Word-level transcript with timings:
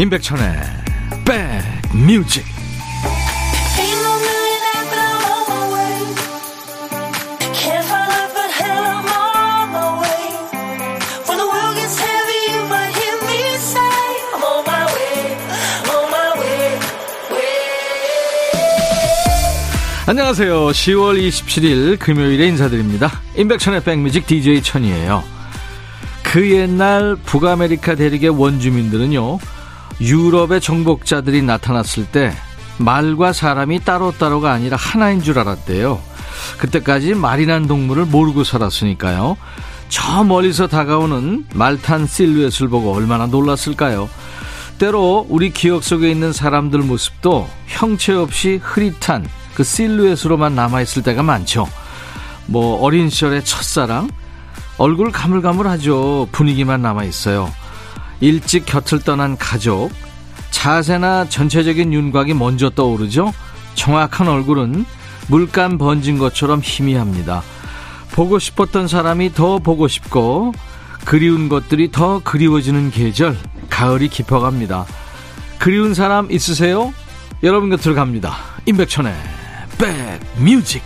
임백천의 0.00 0.48
백뮤직 1.26 2.42
안녕하세요. 20.06 20.68
10월 20.68 21.28
27일 21.28 21.98
금요일에 21.98 22.46
인사드립니다. 22.46 23.20
임백천의 23.36 23.84
백뮤직 23.84 24.26
DJ 24.26 24.62
천이에요. 24.62 25.22
그 26.22 26.50
옛날 26.52 27.16
북아메리카 27.16 27.96
대륙의 27.96 28.30
원주민들은요, 28.30 29.38
유럽의 30.00 30.60
정복자들이 30.60 31.42
나타났을 31.42 32.06
때 32.06 32.32
말과 32.78 33.32
사람이 33.32 33.84
따로따로가 33.84 34.52
아니라 34.52 34.76
하나인 34.76 35.22
줄 35.22 35.38
알았대요. 35.38 36.00
그때까지 36.58 37.14
말이란 37.14 37.66
동물을 37.66 38.06
모르고 38.06 38.44
살았으니까요. 38.44 39.36
저 39.90 40.24
멀리서 40.24 40.66
다가오는 40.68 41.46
말탄 41.52 42.06
실루엣을 42.06 42.68
보고 42.68 42.94
얼마나 42.94 43.26
놀랐을까요? 43.26 44.08
때로 44.78 45.26
우리 45.28 45.50
기억 45.50 45.84
속에 45.84 46.10
있는 46.10 46.32
사람들 46.32 46.78
모습도 46.78 47.48
형체 47.66 48.14
없이 48.14 48.58
흐릿한 48.62 49.28
그 49.54 49.62
실루엣으로만 49.62 50.54
남아있을 50.54 51.02
때가 51.02 51.22
많죠. 51.22 51.68
뭐 52.46 52.80
어린 52.80 53.10
시절의 53.10 53.44
첫사랑, 53.44 54.08
얼굴 54.78 55.12
가물가물하죠. 55.12 56.28
분위기만 56.32 56.80
남아있어요. 56.80 57.52
일찍 58.20 58.66
곁을 58.66 59.00
떠난 59.00 59.36
가족, 59.36 59.90
자세나 60.50 61.28
전체적인 61.28 61.92
윤곽이 61.92 62.34
먼저 62.34 62.70
떠오르죠. 62.70 63.32
정확한 63.74 64.28
얼굴은 64.28 64.84
물감 65.28 65.78
번진 65.78 66.18
것처럼 66.18 66.60
희미합니다. 66.62 67.42
보고 68.12 68.38
싶었던 68.38 68.88
사람이 68.88 69.32
더 69.32 69.58
보고 69.58 69.88
싶고 69.88 70.52
그리운 71.04 71.48
것들이 71.48 71.90
더 71.90 72.20
그리워지는 72.22 72.90
계절 72.90 73.38
가을이 73.70 74.08
깊어갑니다. 74.08 74.84
그리운 75.58 75.94
사람 75.94 76.30
있으세요? 76.30 76.92
여러분 77.42 77.70
곁으로 77.70 77.94
갑니다. 77.94 78.36
임백천의 78.66 79.14
백뮤직 79.78 80.82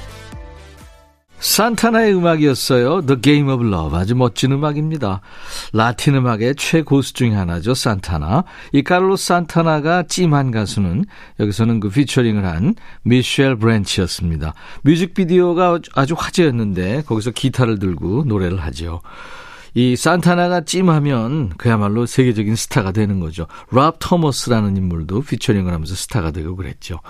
산타나의 1.45 2.17
음악이었어요. 2.17 3.03
The 3.05 3.21
Game 3.21 3.53
of 3.53 3.67
Love. 3.67 3.99
아주 3.99 4.15
멋진 4.17 4.53
음악입니다. 4.53 5.21
라틴 5.75 6.15
음악의 6.15 6.55
최고수 6.57 7.13
중에 7.13 7.35
하나죠. 7.35 7.75
산타나. 7.75 8.45
이 8.73 8.83
카를로 8.83 9.17
산타나가 9.17 10.05
찜한 10.05 10.51
가수는 10.51 11.05
여기서는 11.39 11.81
그 11.81 11.91
피처링을 11.91 12.47
한 12.47 12.75
미셸 13.03 13.57
브랜치였습니다. 13.57 14.55
뮤직비디오가 14.83 15.81
아주 15.95 16.15
화제였는데 16.17 17.03
거기서 17.03 17.33
기타를 17.33 17.79
들고 17.79 18.25
노래를 18.27 18.63
하죠. 18.63 19.03
이 19.75 19.97
산타나가 19.97 20.63
찜하면 20.63 21.51
그야말로 21.57 22.07
세계적인 22.07 22.55
스타가 22.55 22.93
되는 22.93 23.19
거죠. 23.21 23.47
랍 23.71 23.97
토머스라는 23.99 24.77
인물도 24.77 25.23
피처링을 25.23 25.73
하면서 25.73 25.95
스타가 25.95 26.31
되고 26.31 26.55
그랬죠. 26.55 27.01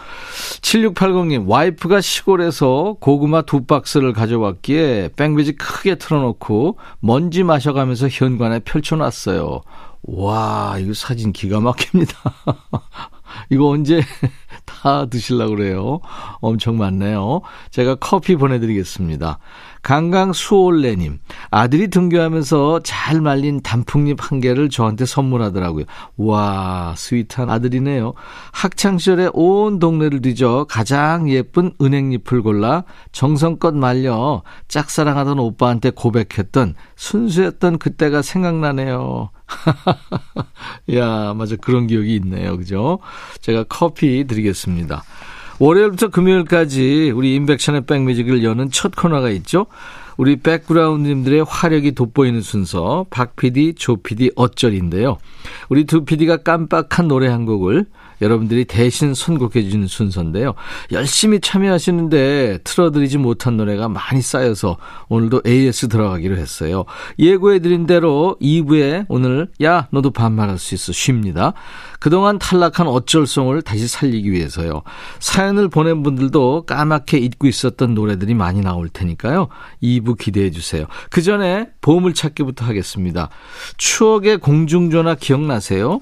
7680님, 0.62 1.46
와이프가 1.46 2.00
시골에서 2.00 2.96
고구마 3.00 3.42
두 3.42 3.64
박스를 3.66 4.12
가져왔기에 4.12 5.10
백뮤직 5.16 5.58
크게 5.58 5.96
틀어놓고 5.96 6.78
먼지 7.00 7.42
마셔가면서 7.42 8.08
현관에 8.08 8.60
펼쳐놨어요. 8.60 9.60
와, 10.02 10.76
이거 10.78 10.94
사진 10.94 11.32
기가 11.32 11.60
막힙니다. 11.60 12.18
이거 13.50 13.68
언제 13.68 14.02
다 14.66 15.06
드시려고 15.06 15.56
그래요? 15.56 16.00
엄청 16.40 16.78
많네요. 16.78 17.42
제가 17.70 17.96
커피 17.96 18.36
보내드리겠습니다. 18.36 19.38
강강수올레님, 19.84 21.18
아들이 21.50 21.88
등교하면서 21.88 22.80
잘 22.84 23.20
말린 23.20 23.60
단풍잎 23.60 24.16
한 24.18 24.40
개를 24.40 24.70
저한테 24.70 25.04
선물하더라고요. 25.04 25.84
와, 26.16 26.94
스윗한 26.96 27.50
아들이네요. 27.50 28.14
학창시절에 28.52 29.28
온 29.34 29.78
동네를 29.78 30.22
뒤져 30.22 30.66
가장 30.70 31.28
예쁜 31.28 31.72
은행잎을 31.82 32.42
골라 32.42 32.84
정성껏 33.12 33.74
말려 33.74 34.42
짝사랑하던 34.68 35.38
오빠한테 35.38 35.90
고백했던 35.90 36.74
순수했던 36.96 37.78
그때가 37.78 38.22
생각나네요. 38.22 39.30
야, 40.94 41.34
맞아. 41.34 41.56
그런 41.56 41.86
기억이 41.86 42.14
있네요. 42.16 42.56
그죠? 42.56 42.98
제가 43.40 43.64
커피 43.68 44.24
드리겠습니다. 44.26 45.02
월요일부터 45.58 46.08
금요일까지 46.08 47.12
우리 47.14 47.34
인백션의 47.36 47.86
백뮤직을 47.86 48.42
여는 48.42 48.70
첫 48.70 48.94
코너가 48.96 49.30
있죠. 49.30 49.66
우리 50.16 50.36
백그라운드님들의 50.36 51.44
화력이 51.46 51.92
돋보이는 51.92 52.40
순서 52.40 53.04
박 53.10 53.36
PD, 53.36 53.74
조 53.74 53.96
PD 53.96 54.32
어쩔인데요. 54.36 55.18
우리 55.68 55.84
두 55.84 56.04
PD가 56.04 56.38
깜빡한 56.38 57.08
노래 57.08 57.28
한 57.28 57.46
곡을 57.46 57.86
여러분들이 58.20 58.64
대신 58.64 59.14
선곡해 59.14 59.68
주는 59.68 59.86
순서인데요. 59.86 60.54
열심히 60.92 61.40
참여하시는데 61.40 62.58
틀어드리지 62.64 63.18
못한 63.18 63.56
노래가 63.56 63.88
많이 63.88 64.22
쌓여서 64.22 64.76
오늘도 65.08 65.42
AS 65.46 65.88
들어가기로 65.88 66.36
했어요. 66.36 66.84
예고해 67.18 67.60
드린 67.60 67.86
대로 67.86 68.36
2부에 68.40 69.06
오늘 69.08 69.48
야 69.62 69.88
너도 69.90 70.10
반말할 70.10 70.58
수 70.58 70.74
있어 70.74 70.92
쉽니다. 70.92 71.54
그동안 72.00 72.38
탈락한 72.38 72.86
어쩔송을 72.86 73.62
다시 73.62 73.88
살리기 73.88 74.30
위해서요. 74.30 74.82
사연을 75.20 75.68
보낸 75.68 76.02
분들도 76.02 76.66
까맣게 76.66 77.18
잊고 77.18 77.46
있었던 77.46 77.94
노래들이 77.94 78.34
많이 78.34 78.60
나올 78.60 78.88
테니까요. 78.88 79.48
2부 79.82 80.18
기대해 80.18 80.50
주세요. 80.50 80.86
그 81.10 81.22
전에 81.22 81.68
보물찾기부터 81.80 82.64
하겠습니다. 82.66 83.30
추억의 83.78 84.38
공중전화 84.38 85.14
기억나세요? 85.14 86.00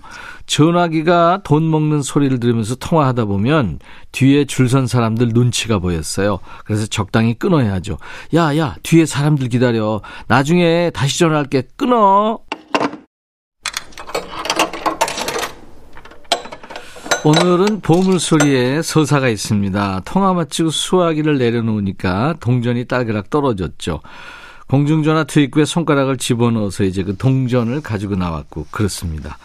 전화기가 0.53 1.41
돈 1.45 1.71
먹는 1.71 2.03
소리를 2.03 2.39
들으면서 2.39 2.75
통화하다 2.75 3.25
보면 3.25 3.79
뒤에 4.13 4.45
줄 4.45 4.69
선 4.69 4.87
사람들 4.87 5.31
눈치가 5.33 5.79
보였어요. 5.79 6.41
그래서 6.67 6.87
적당히 6.87 7.33
끊어야 7.35 7.73
하죠. 7.75 7.97
야, 8.35 8.57
야, 8.59 8.77
뒤에 8.83 9.07
사람들 9.07 9.49
기다려. 9.49 10.03
나중에 10.29 10.91
다시 10.95 11.19
전화할게. 11.19 11.63
끊어. 11.77 12.39
오늘은 17.25 17.81
보물소리에 17.81 18.83
서사가 18.83 19.29
있습니다. 19.29 20.03
통화 20.05 20.35
마치고 20.35 20.69
수화기를 20.71 21.39
내려놓으니까 21.39 22.35
동전이 22.41 22.87
딸그락 22.87 23.31
떨어졌죠. 23.31 24.01
공중전화 24.69 25.25
투입구에 25.25 25.65
손가락을 25.65 26.17
집어넣어서 26.19 26.85
이제 26.85 27.03
그 27.05 27.17
동전을 27.17 27.81
가지고 27.83 28.17
나왔고 28.17 28.67
그렇습니다. 28.71 29.39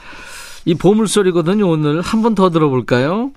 이 0.68 0.76
보물소리거든요. 0.76 1.68
오늘 1.70 2.02
한 2.02 2.22
번 2.22 2.36
더 2.36 2.50
들어볼까요? 2.50 3.32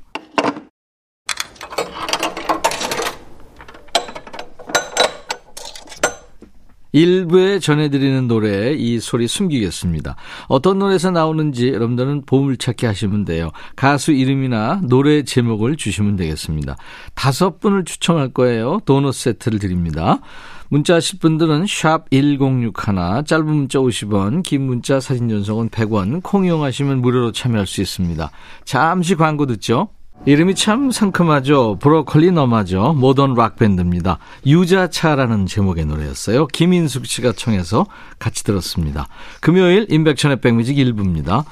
일부에 6.93 7.59
전해드리는 7.59 8.27
노래 8.27 8.73
이 8.73 9.01
소리 9.01 9.29
숨기겠습니다. 9.29 10.17
어떤 10.49 10.79
노래에서 10.79 11.11
나오는지 11.11 11.69
여러분들은 11.69 12.23
보물찾기 12.27 12.87
하시면 12.87 13.25
돼요. 13.25 13.51
가수 13.77 14.13
이름이나 14.13 14.81
노래 14.85 15.23
제목을 15.23 15.77
주시면 15.77 16.17
되겠습니다. 16.17 16.77
다섯 17.15 17.61
분을 17.61 17.85
추첨할 17.85 18.31
거예요. 18.31 18.81
도넛 18.85 19.15
세트를 19.15 19.59
드립니다. 19.59 20.21
문자 20.69 20.95
하실 20.95 21.19
분들은 21.19 21.67
샵 21.67 22.09
1061, 22.11 23.25
짧은 23.27 23.47
문자 23.47 23.81
50원, 23.81 24.45
긴 24.45 24.63
문자 24.63 25.01
사진 25.01 25.29
전송은 25.29 25.71
100원, 25.71 26.23
콩 26.23 26.45
이용하시면 26.47 27.01
무료로 27.01 27.33
참여할 27.33 27.67
수 27.67 27.81
있습니다. 27.81 28.31
잠시 28.65 29.17
광고 29.17 29.47
듣죠. 29.47 29.89
이름이 30.27 30.55
참 30.55 30.91
상큼하죠. 30.91 31.79
브로콜리 31.81 32.31
너마저죠. 32.31 32.93
모던 32.93 33.35
락밴드입니다. 33.35 34.19
유자차라는 34.47 35.47
제목의 35.47 35.87
노래였어요. 35.87 36.47
김인숙 36.49 37.07
씨가 37.07 37.33
청해서 37.33 37.87
같이 38.19 38.45
들었습니다. 38.45 39.09
금요일 39.41 39.87
임백천의 39.89 40.43
백뮤직 40.43 40.77
1부입니다. 40.77 41.45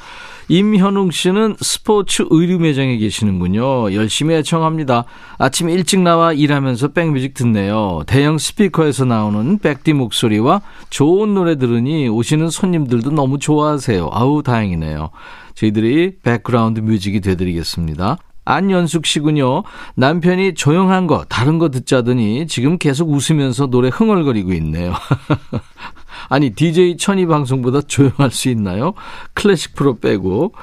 임현웅 0.50 1.10
씨는 1.10 1.56
스포츠 1.60 2.24
의류 2.28 2.58
매장에 2.58 2.98
계시는군요. 2.98 3.94
열심히 3.94 4.34
애청합니다. 4.34 5.04
아침 5.38 5.70
일찍 5.70 6.00
나와 6.00 6.34
일하면서 6.34 6.88
백뮤직 6.88 7.34
듣네요. 7.34 8.02
대형 8.06 8.36
스피커에서 8.36 9.06
나오는 9.06 9.58
백디 9.58 9.94
목소리와 9.94 10.60
좋은 10.90 11.34
노래 11.34 11.56
들으니 11.56 12.08
오시는 12.08 12.50
손님들도 12.50 13.12
너무 13.12 13.38
좋아하세요. 13.38 14.10
아우 14.12 14.42
다행이네요. 14.42 15.10
저희들이 15.54 16.18
백그라운드 16.22 16.80
뮤직이 16.80 17.20
되드리겠습니다. 17.20 18.18
안연숙 18.48 19.04
씨군요. 19.04 19.62
남편이 19.94 20.54
조용한 20.54 21.06
거, 21.06 21.24
다른 21.28 21.58
거 21.58 21.68
듣자더니 21.68 22.46
지금 22.46 22.78
계속 22.78 23.10
웃으면서 23.10 23.66
노래 23.66 23.88
흥얼거리고 23.88 24.54
있네요. 24.54 24.94
아니, 26.28 26.50
DJ 26.50 26.96
천이 26.96 27.26
방송보다 27.26 27.82
조용할 27.82 28.30
수 28.30 28.48
있나요? 28.48 28.94
클래식 29.34 29.74
프로 29.74 29.98
빼고. 29.98 30.54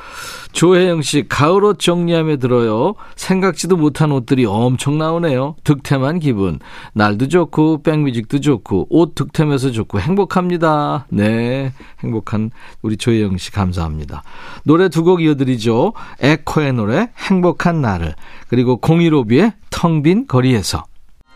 조혜영 0.51 1.01
씨, 1.01 1.25
가을 1.27 1.63
옷 1.63 1.79
정리함에 1.79 2.37
들어요. 2.37 2.95
생각지도 3.15 3.75
못한 3.77 4.11
옷들이 4.11 4.45
엄청 4.45 4.97
나오네요. 4.97 5.55
득템한 5.63 6.19
기분. 6.19 6.59
날도 6.93 7.27
좋고, 7.27 7.83
백뮤직도 7.83 8.39
좋고, 8.39 8.87
옷 8.89 9.15
득템해서 9.15 9.71
좋고, 9.71 9.99
행복합니다. 9.99 11.07
네. 11.09 11.73
행복한 12.03 12.51
우리 12.81 12.95
조혜영 12.97 13.37
씨 13.37 13.51
감사합니다. 13.51 14.23
노래 14.63 14.89
두 14.89 15.05
곡 15.05 15.21
이어드리죠. 15.21 15.93
에코의 16.19 16.73
노래, 16.73 17.09
행복한 17.17 17.79
나를. 17.81 18.15
그리고 18.47 18.77
공일오비의 18.77 19.53
텅 19.69 20.01
빈 20.01 20.25
거리에서. 20.25 20.83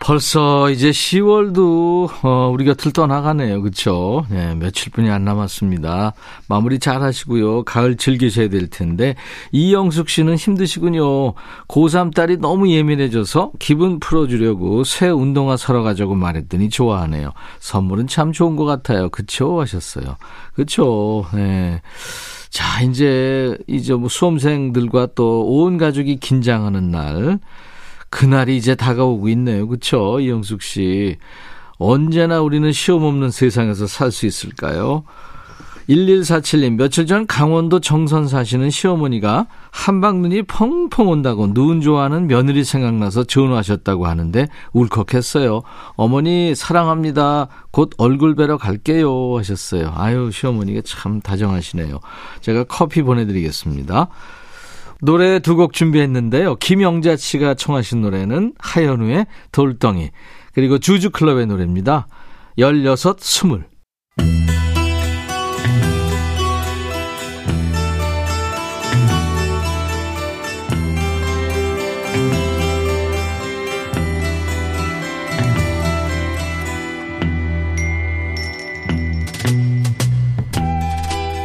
벌써 0.02 0.70
이제 0.70 0.90
10월도 0.90 2.08
어, 2.24 2.50
우리 2.50 2.64
곁을 2.64 2.90
떠나가네요. 2.90 3.60
그렇죠? 3.60 4.24
네, 4.30 4.54
며칠뿐이 4.54 5.10
안 5.10 5.24
남았습니다. 5.26 6.14
마무리 6.48 6.78
잘 6.78 7.02
하시고요. 7.02 7.64
가을 7.64 7.96
즐기셔야 7.98 8.48
될 8.48 8.68
텐데 8.68 9.14
이영숙 9.52 10.08
씨는 10.08 10.36
힘드시군요. 10.36 11.34
고3 11.68 12.14
딸이 12.14 12.38
너무 12.38 12.70
예민해져서 12.70 13.52
기분 13.58 14.00
풀어주려고 14.00 14.84
새 14.84 15.10
운동화 15.10 15.58
사러 15.58 15.82
가자고 15.82 16.14
말했더니 16.14 16.70
좋아하네요. 16.70 17.32
선물은 17.58 18.06
참 18.06 18.32
좋은 18.32 18.56
것 18.56 18.64
같아요. 18.64 19.10
그쵸? 19.10 19.60
하셨어요. 19.60 20.16
그쵸? 20.54 21.26
네. 21.34 21.82
자, 22.48 22.80
이제 22.82 23.56
이제 23.68 23.92
뭐 23.94 24.08
수험생들과 24.08 25.08
또 25.14 25.40
온 25.44 25.76
가족이 25.78 26.16
긴장하는 26.20 26.90
날 26.90 27.38
그날이 28.10 28.56
이제 28.56 28.74
다가오고 28.74 29.28
있네요. 29.30 29.66
그렇죠? 29.68 30.20
이영숙 30.20 30.62
씨. 30.62 31.16
언제나 31.78 32.40
우리는 32.40 32.70
시험 32.72 33.04
없는 33.04 33.30
세상에서 33.30 33.86
살 33.86 34.12
수 34.12 34.26
있을까요? 34.26 35.04
1147님, 35.88 36.76
며칠 36.76 37.06
전 37.06 37.26
강원도 37.26 37.80
정선 37.80 38.28
사시는 38.28 38.70
시어머니가 38.70 39.48
한방 39.72 40.22
눈이 40.22 40.42
펑펑 40.42 41.08
온다고 41.08 41.52
눈 41.52 41.80
좋아하는 41.80 42.28
며느리 42.28 42.62
생각나서 42.62 43.24
전화하셨다고 43.24 44.06
하는데 44.06 44.46
울컥했어요. 44.72 45.62
어머니 45.96 46.54
사랑합니다. 46.54 47.48
곧 47.72 47.90
얼굴 47.98 48.36
뵈러 48.36 48.56
갈게요 48.56 49.36
하셨어요. 49.38 49.92
아유 49.96 50.30
시어머니가 50.32 50.82
참 50.84 51.20
다정하시네요. 51.20 51.98
제가 52.40 52.64
커피 52.64 53.02
보내드리겠습니다. 53.02 54.08
노래 55.02 55.38
두 55.40 55.56
곡 55.56 55.72
준비했는데요. 55.72 56.56
김영자 56.56 57.16
씨가 57.16 57.54
청하신 57.54 58.02
노래는 58.02 58.54
하현우의 58.58 59.26
돌덩이 59.52 60.10
그리고 60.54 60.78
주주클럽의 60.78 61.46
노래입니다. 61.46 62.06
16, 62.56 63.18
20 63.20 63.70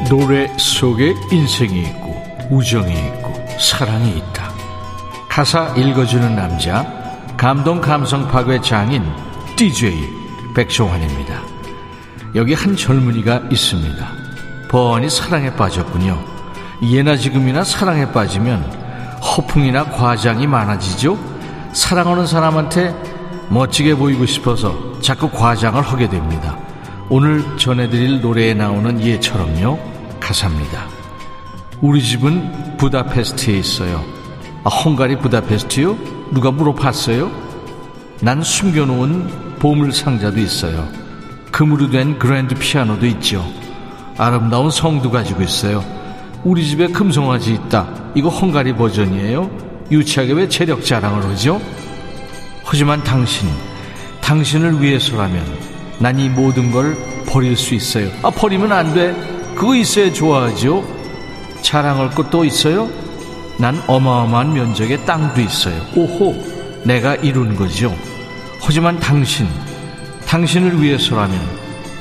노래 0.10 0.48
속에 0.58 1.16
인생이 1.32 1.82
있고 1.82 2.16
우정이 2.52 2.94
있고 2.94 3.25
사랑이 3.60 4.18
있다. 4.18 4.52
가사 5.30 5.74
읽어주는 5.76 6.36
남자, 6.36 6.86
감동 7.38 7.82
감성 7.82 8.28
파괴 8.28 8.62
장인 8.62 9.04
DJ 9.56 10.10
백종환입니다. 10.54 11.42
여기 12.36 12.54
한 12.54 12.76
젊은이가 12.76 13.44
있습니다. 13.52 14.08
번이 14.70 15.10
사랑에 15.10 15.54
빠졌군요. 15.56 16.20
예나 16.84 17.16
지금이나 17.16 17.64
사랑에 17.64 18.12
빠지면 18.12 18.64
허풍이나 19.22 19.86
과장이 19.86 20.48
많아지죠. 20.48 21.18
사랑하는 21.74 22.28
사람한테 22.28 22.96
멋지게 23.50 23.96
보이고 23.96 24.26
싶어서 24.26 25.00
자꾸 25.02 25.30
과장을 25.30 25.82
하게 25.82 26.10
됩니다. 26.10 26.58
오늘 27.10 27.58
전해드릴 27.58 28.22
노래에 28.22 28.54
나오는 28.54 29.02
예처럼요. 29.02 29.80
가사입니다. 30.20 30.95
우리 31.82 32.02
집은 32.02 32.78
부다페스트에 32.78 33.58
있어요. 33.58 34.04
아, 34.64 34.70
헝가리 34.70 35.18
부다페스트요? 35.20 35.98
누가 36.34 36.52
물어봤어요? 36.52 37.30
난 38.22 38.42
숨겨놓은 38.42 39.58
보물 39.60 39.92
상자도 39.92 40.40
있어요. 40.40 40.88
금으로 41.52 41.90
된 41.90 42.18
그랜드 42.18 42.56
피아노도 42.56 43.06
있죠. 43.08 43.46
아름다운 44.18 44.72
성도 44.72 45.12
가지고 45.12 45.44
있어요. 45.44 45.84
우리 46.44 46.66
집에 46.66 46.88
금송아지 46.88 47.54
있다. 47.54 47.88
이거 48.16 48.30
헝가리 48.30 48.74
버전이에요. 48.76 49.50
유치하게 49.92 50.34
왜 50.34 50.50
체력 50.50 50.84
자랑을 50.84 51.24
하죠? 51.26 51.62
하지만 52.64 53.04
당신, 53.04 53.48
당신을 54.22 54.82
위해서라면 54.82 55.44
난 56.00 56.20
이 56.20 56.30
모든 56.30 56.72
걸 56.72 56.96
버릴 57.28 57.56
수 57.56 57.76
있어요. 57.76 58.10
아, 58.24 58.30
버리면 58.32 58.72
안 58.72 58.94
돼. 58.94 59.14
그거 59.56 59.76
있어야 59.76 60.12
좋아하죠. 60.12 60.84
자랑할 61.70 62.12
것도 62.12 62.46
있어요? 62.46 62.88
난 63.58 63.82
어마어마한 63.88 64.54
면적의 64.54 65.04
땅도 65.06 65.42
있어요. 65.42 65.82
오호, 65.96 66.36
내가 66.84 67.16
이룬 67.16 67.56
거죠. 67.56 67.94
하지만 68.62 69.00
당신, 69.00 69.48
당신을 70.28 70.82
위해서라면 70.82 71.40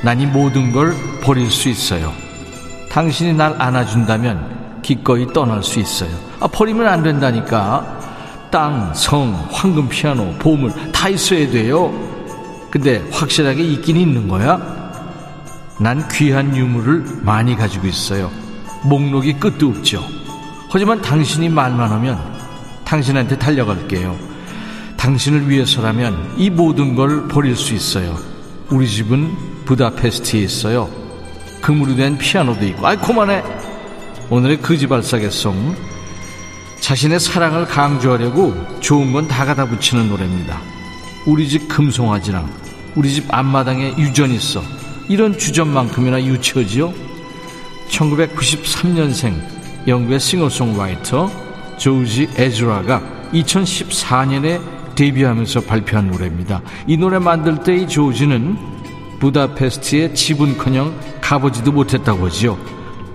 난 0.03 0.21
이 0.21 0.27
모든 0.27 0.71
걸 0.71 0.95
버릴 1.23 1.51
수 1.51 1.71
있어요. 1.71 2.13
당신이 2.91 3.33
날 3.33 3.55
안아준다면 3.59 4.81
기꺼이 4.83 5.27
떠날 5.33 5.63
수 5.63 5.81
있어요. 5.81 6.11
아, 6.41 6.47
버리면 6.47 6.87
안 6.87 7.03
된다니까. 7.03 8.01
땅, 8.51 8.93
성, 8.95 9.49
황금 9.51 9.89
피아노, 9.89 10.31
보물 10.35 10.73
다 10.93 11.09
있어야 11.09 11.49
돼요. 11.51 11.91
근데 12.71 13.03
확실하게 13.11 13.63
있긴 13.65 13.97
있는 13.97 14.29
거야? 14.29 14.61
난 15.81 16.07
귀한 16.13 16.55
유물을 16.55 17.21
많이 17.23 17.57
가지고 17.57 17.87
있어요. 17.87 18.31
목록이 18.85 19.35
끝도 19.35 19.69
없죠. 19.69 20.05
하지만 20.71 21.01
당신이 21.01 21.49
말만 21.49 21.91
하면 21.91 22.19
당신한테 22.85 23.39
달려갈게요. 23.39 24.17
당신을 24.97 25.49
위해서라면 25.49 26.35
이 26.37 26.51
모든 26.51 26.95
걸 26.95 27.29
버릴 27.29 27.57
수 27.57 27.75
있어요. 27.75 28.17
우리 28.71 28.89
집은 28.89 29.65
부다페스트에 29.65 30.41
있어요. 30.41 30.89
금으로 31.61 31.97
된 31.97 32.19
피아노도 32.19 32.65
있고. 32.67 32.87
아이, 32.87 32.97
그만해! 32.97 33.43
오늘의 34.31 34.61
거지발사계송. 34.61 35.77
자신의 36.81 37.21
사랑을 37.21 37.65
강조하려고 37.67 38.55
좋은 38.81 39.13
건다 39.13 39.47
갖다 39.47 39.67
붙이는 39.67 40.09
노래입니다. 40.09 40.61
우리 41.27 41.49
집 41.49 41.69
금송아지랑 41.69 42.51
우리 42.95 43.13
집 43.13 43.33
앞마당에 43.33 43.95
유전 43.99 44.31
있어. 44.31 44.63
이런 45.09 45.37
주전만큼이나 45.39 46.23
유치하지요? 46.23 46.93
1993년생 47.89 49.35
영국의 49.87 50.21
싱어송라이터 50.21 51.31
조지 51.77 52.29
에즈라가 52.37 53.03
2014년에 53.33 54.61
데뷔하면서 54.95 55.63
발표한 55.63 56.09
노래입니다. 56.11 56.63
이 56.87 56.97
노래 56.97 57.19
만들 57.19 57.59
때 57.59 57.77
이 57.77 57.89
조지는 57.89 58.57
부다페스트에 59.19 60.15
집은커녕 60.15 60.95
가보지도 61.21 61.73
못했다고 61.73 62.27
하죠. 62.27 62.59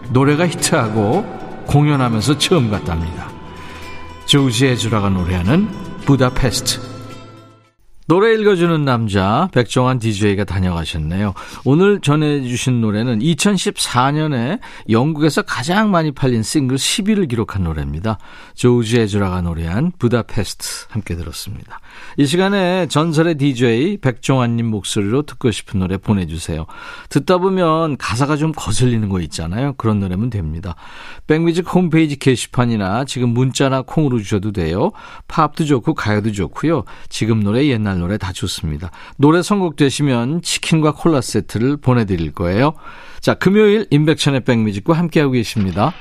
노래가 0.10 0.48
히트하고 0.48 1.24
공연하면서 1.68 2.38
처음 2.40 2.70
갔답니다. 2.72 3.30
조지 4.26 4.68
에즈라가 4.68 5.10
노래하는 5.10 5.70
부다페스트 6.06 6.89
노래 8.10 8.34
읽어주는 8.34 8.86
남자 8.86 9.50
백종환 9.52 10.00
DJ가 10.00 10.44
다녀가셨네요. 10.44 11.36
오늘 11.64 12.02
전해주신 12.02 12.82
노래는 12.82 13.20
2014년에 13.20 14.60
영국에서 14.90 15.44
가장 15.44 15.92
많이 15.92 16.12
팔린 16.12 16.42
싱글 16.42 16.78
10위를 16.78 17.30
기록한 17.30 17.66
노래입니다. 17.66 18.18
조지 18.56 19.00
에즈라가 19.00 19.42
노래한 19.42 19.92
부다페스트 20.00 20.88
함께 20.90 21.16
들었습니다. 21.16 21.80
이 22.18 22.26
시간에 22.26 22.88
전설의 22.88 23.36
DJ 23.36 23.98
백종환님 23.98 24.66
목소리로 24.66 25.24
듣고 25.24 25.52
싶은 25.52 25.80
노래 25.80 25.98
보내주세요. 25.98 26.66
듣다 27.10 27.38
보면 27.38 27.98
가사가 27.98 28.38
좀 28.38 28.52
거슬리는 28.52 29.08
거 29.10 29.22
있잖아요. 29.22 29.74
그런 29.78 30.00
노래면 30.00 30.30
됩니다. 30.30 30.76
백뮤직 31.28 31.74
홈페이지 31.74 32.18
게시판이나 32.18 33.06
지금 33.06 33.30
문자나 33.30 33.84
콩으로 33.84 34.20
주셔도 34.20 34.52
돼요. 34.52 34.92
팝도 35.28 35.66
좋고 35.66 35.94
가요도 35.94 36.32
좋고요. 36.32 36.84
지금 37.10 37.44
노래 37.44 37.68
옛날 37.68 38.00
노래 38.00 38.18
다 38.18 38.34
좋습니다. 38.34 38.92
노래 39.18 39.42
선곡되시면 39.42 40.42
치킨과 40.42 40.94
콜라 40.94 41.22
세트를 41.22 41.78
보내드릴 41.78 42.32
거예요. 42.32 42.74
자, 43.20 43.34
금요일 43.34 43.88
인백천의 43.90 44.42
백뮤직과 44.42 44.94
함께하고 44.94 45.34
계십니다. 45.34 45.94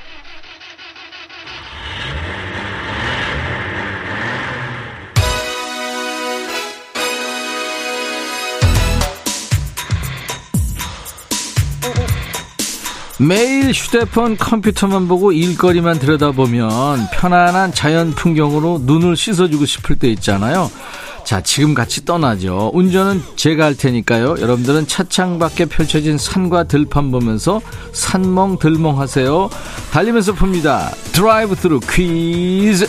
매일 13.19 13.71
휴대폰 13.71 14.37
컴퓨터만 14.37 15.09
보고 15.09 15.33
일거리만 15.33 15.99
들여다보면 15.99 17.09
편안한 17.11 17.73
자연 17.73 18.11
풍경으로 18.11 18.81
눈을 18.83 19.17
씻어주고 19.17 19.65
싶을 19.65 19.97
때 19.97 20.07
있잖아요. 20.11 20.71
자, 21.25 21.41
지금 21.41 21.73
같이 21.73 22.05
떠나죠. 22.05 22.71
운전은 22.73 23.21
제가 23.35 23.65
할 23.65 23.75
테니까요. 23.75 24.37
여러분들은 24.39 24.87
차창 24.87 25.37
밖에 25.37 25.65
펼쳐진 25.65 26.17
산과 26.17 26.63
들판 26.63 27.11
보면서 27.11 27.61
산멍 27.91 28.57
들멍 28.57 28.99
하세요. 28.99 29.49
달리면서 29.91 30.33
풉니다. 30.35 30.89
드라이브 31.11 31.55
스루 31.55 31.81
퀴즈. 31.81 32.87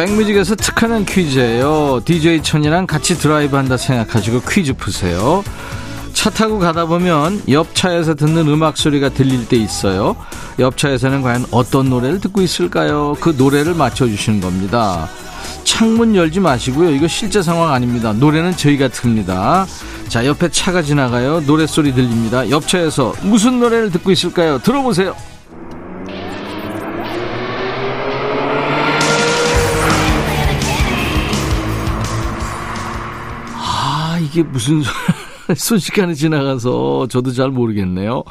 백뮤직에서 0.00 0.54
특하는 0.54 1.04
퀴즈예요. 1.04 2.00
DJ 2.06 2.42
천이랑 2.42 2.86
같이 2.86 3.18
드라이브 3.18 3.56
한다 3.56 3.76
생각하시고 3.76 4.40
퀴즈 4.48 4.72
푸세요. 4.72 5.44
차 6.14 6.30
타고 6.30 6.58
가다 6.58 6.86
보면 6.86 7.42
옆 7.50 7.74
차에서 7.74 8.14
듣는 8.14 8.48
음악 8.48 8.78
소리가 8.78 9.10
들릴 9.10 9.46
때 9.46 9.58
있어요. 9.58 10.16
옆 10.58 10.78
차에서는 10.78 11.20
과연 11.20 11.44
어떤 11.50 11.90
노래를 11.90 12.18
듣고 12.18 12.40
있을까요? 12.40 13.14
그 13.20 13.34
노래를 13.36 13.74
맞춰주시는 13.74 14.40
겁니다. 14.40 15.06
창문 15.64 16.16
열지 16.16 16.40
마시고요. 16.40 16.92
이거 16.92 17.06
실제 17.06 17.42
상황 17.42 17.70
아닙니다. 17.74 18.14
노래는 18.14 18.56
저희가 18.56 18.88
틉니다. 18.88 19.66
자, 20.08 20.24
옆에 20.24 20.48
차가 20.48 20.80
지나가요. 20.80 21.44
노래 21.44 21.66
소리 21.66 21.92
들립니다. 21.92 22.48
옆 22.48 22.66
차에서 22.66 23.12
무슨 23.20 23.60
노래를 23.60 23.90
듣고 23.90 24.10
있을까요? 24.10 24.60
들어보세요. 24.60 25.14
이게 34.30 34.42
무슨 34.42 34.82
순식간에 35.56 36.14
지나가서 36.14 37.08
저도 37.08 37.32
잘 37.32 37.50
모르겠네요. 37.50 38.22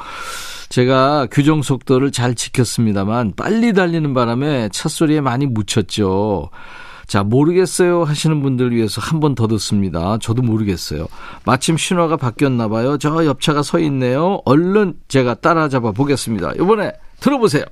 제가 0.70 1.28
규정 1.32 1.62
속도를 1.62 2.12
잘 2.12 2.36
지켰습니다만 2.36 3.34
빨리 3.36 3.74
달리는 3.74 4.14
바람에 4.14 4.70
차 4.72 4.88
소리에 4.88 5.20
많이 5.20 5.46
묻혔죠. 5.48 6.50
자, 7.08 7.24
모르겠어요 7.24 8.04
하시는 8.04 8.40
분들 8.44 8.72
위해서 8.72 9.02
한 9.02 9.20
번 9.20 9.34
더 9.34 9.48
듣습니다. 9.48 10.20
저도 10.22 10.44
모르겠어요. 10.44 11.08
마침 11.44 11.76
신호가 11.76 12.18
바뀌었나 12.18 12.68
봐요. 12.68 12.98
저 13.00 13.26
옆차가 13.26 13.64
서 13.64 13.80
있네요. 13.80 14.42
얼른 14.46 14.94
제가 15.08 15.34
따라잡아 15.36 15.92
보겠습니다. 15.92 16.52
이번에 16.54 16.92
들어보세요. 17.20 17.66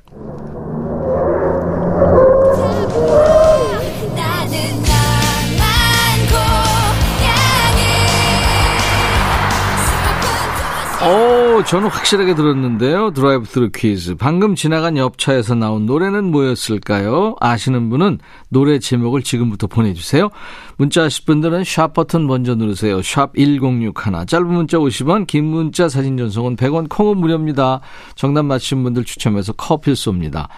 오, 11.57 11.63
저는 11.63 11.87
확실하게 11.87 12.35
들었는데요. 12.35 13.11
드라이브 13.11 13.45
스루 13.45 13.71
퀴즈. 13.73 14.13
방금 14.13 14.53
지나간 14.53 14.95
옆차에서 14.95 15.55
나온 15.55 15.87
노래는 15.87 16.25
뭐였을까요? 16.25 17.35
아시는 17.39 17.89
분은 17.89 18.19
노래 18.49 18.77
제목을 18.77 19.23
지금부터 19.23 19.65
보내주세요. 19.65 20.29
문자 20.77 21.01
하실 21.03 21.25
분들은 21.25 21.63
샵 21.63 21.93
버튼 21.93 22.27
먼저 22.27 22.53
누르세요. 22.53 23.01
샵 23.01 23.35
1061. 23.35 24.27
짧은 24.27 24.45
문자 24.45 24.77
50원, 24.77 25.25
긴 25.25 25.45
문자 25.45 25.89
사진 25.89 26.15
전송은 26.15 26.57
100원, 26.57 26.89
콩은 26.89 27.17
무료입니다. 27.17 27.81
정답 28.13 28.43
맞힌 28.45 28.83
분들 28.83 29.03
추첨해서 29.03 29.51
커피 29.53 29.93
쏩니다. 29.93 30.49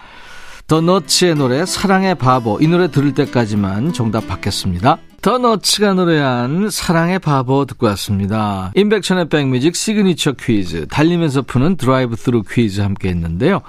더 0.66 0.82
너츠의 0.82 1.34
노래 1.34 1.64
사랑의 1.64 2.14
바보 2.14 2.58
이 2.60 2.68
노래 2.68 2.90
들을 2.90 3.14
때까지만 3.14 3.94
정답 3.94 4.28
받겠습니다. 4.28 4.98
더 5.22 5.36
너츠가 5.36 5.92
노래한 5.92 6.70
사랑의 6.70 7.18
바보 7.18 7.66
듣고 7.66 7.86
왔습니다. 7.88 8.72
임백천의 8.74 9.28
백뮤직 9.28 9.76
시그니처 9.76 10.32
퀴즈 10.32 10.86
달리면서 10.86 11.42
푸는 11.42 11.76
드라이브 11.76 12.16
스루 12.16 12.42
퀴즈 12.42 12.80
함께 12.80 13.10
했는데요. 13.10 13.60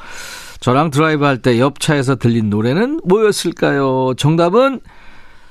저랑 0.62 0.91
드라이브 0.91 1.25
할 1.25 1.41
때 1.41 1.60
옆차에서 1.60 2.15
들린 2.15 2.50
노래는 2.50 3.01
뭐였을까요? 3.03 4.13
정답은 4.15 4.79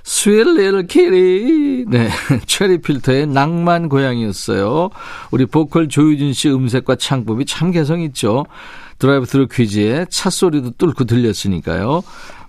sweet 0.03 0.49
little 0.57 0.87
kitty 0.87 1.85
네 1.87 2.09
체리 2.47 2.81
필터의 2.81 3.27
낭만 3.27 3.91
고양이였어요. 3.91 4.89
우리 5.31 5.45
보컬 5.45 5.89
조유진 5.89 6.33
씨 6.33 6.49
음색과 6.49 6.97
창법이 6.97 7.45
참 7.45 7.73
개성 7.73 8.01
있죠. 8.01 8.47
드라이브 8.99 9.27
스루 9.27 9.49
퀴즈에 9.49 10.07
차 10.09 10.31
소리도 10.31 10.73
뚫고 10.79 11.05
들렸으니까요. 11.05 12.03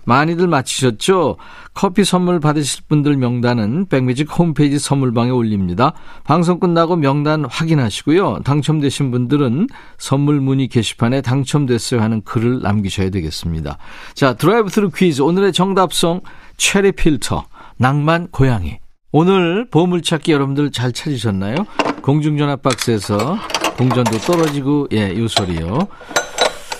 많이들 0.04 0.46
맞히셨죠? 0.48 1.36
커피 1.74 2.04
선물 2.04 2.40
받으실 2.40 2.84
분들 2.88 3.16
명단은 3.16 3.86
백뮤직 3.86 4.28
홈페이지 4.38 4.78
선물방에 4.78 5.30
올립니다. 5.30 5.92
방송 6.24 6.60
끝나고 6.60 6.96
명단 6.96 7.44
확인하시고요. 7.44 8.40
당첨되신 8.44 9.10
분들은 9.10 9.68
선물 9.98 10.40
문의 10.40 10.68
게시판에 10.68 11.20
당첨됐어요 11.20 12.00
하는 12.00 12.22
글을 12.22 12.60
남기셔야 12.62 13.10
되겠습니다. 13.10 13.78
자, 14.14 14.34
드라이브 14.34 14.68
스루 14.68 14.90
퀴즈 14.90 15.22
오늘의 15.22 15.52
정답송 15.52 16.20
체리 16.56 16.92
필터 16.92 17.44
낭만 17.76 18.28
고양이 18.30 18.78
오늘 19.10 19.68
보물찾기 19.70 20.32
여러분들 20.32 20.72
잘 20.72 20.92
찾으셨나요? 20.92 21.54
공중전화 22.02 22.56
박스에서 22.56 23.38
동전도 23.76 24.18
떨어지고 24.18 24.88
예, 24.92 25.16
요 25.18 25.28
소리요. 25.28 25.88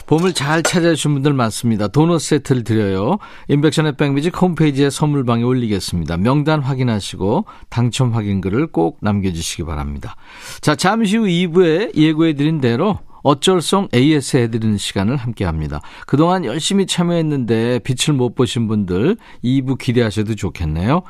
보물 0.07 0.33
잘 0.32 0.62
찾아주신 0.62 1.14
분들 1.14 1.32
많습니다. 1.32 1.88
도넛 1.88 2.21
세트를 2.21 2.64
드려요. 2.64 3.18
임백천의 3.49 3.97
백뮤직 3.97 4.40
홈페이지에 4.40 4.90
선물방에 4.90 5.42
올리겠습니다. 5.42 6.16
명단 6.16 6.61
확인하시고 6.61 7.47
당첨 7.68 8.14
확인글을 8.14 8.68
꼭 8.68 8.99
남겨주시기 9.00 9.64
바랍니다. 9.64 10.16
자, 10.61 10.75
잠시 10.75 11.16
후 11.16 11.25
2부에 11.25 11.97
예고해드린 11.97 12.61
대로 12.61 12.99
어쩔송 13.23 13.88
AS 13.94 14.37
해드리는 14.37 14.76
시간을 14.76 15.16
함께 15.16 15.44
합니다. 15.44 15.80
그동안 16.06 16.44
열심히 16.44 16.87
참여했는데 16.87 17.80
빛을 17.80 18.16
못 18.16 18.35
보신 18.35 18.68
분들 18.68 19.16
2부 19.44 19.78
기대하셔도 19.78 20.35
좋겠네요. 20.35 21.02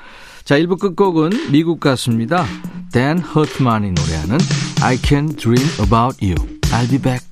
자, 0.45 0.59
1부 0.59 0.79
끝곡은 0.79 1.53
미국 1.53 1.81
가수입니다. 1.81 2.45
댄 2.93 3.19
허트만이 3.19 3.93
노래하는 3.93 4.39
I 4.83 4.99
Can 5.03 5.35
Dream 5.37 5.67
About 5.81 6.25
You. 6.25 6.35
I'll 6.73 6.91
be 6.91 6.99
back. 6.99 7.32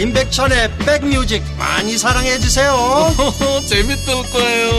임백천의 0.00 0.70
백뮤직 0.78 1.42
많이 1.58 1.98
사랑해 1.98 2.38
주세요. 2.38 2.72
재밌을 3.68 4.14
거예요. 4.32 4.70